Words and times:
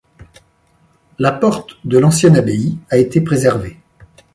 La 1.19 1.31
porte 1.31 1.77
de 1.85 1.99
l'ancienne 1.99 2.35
abbaye 2.35 2.75
a 2.89 2.97
été 2.97 3.21
préservée. 3.21 3.77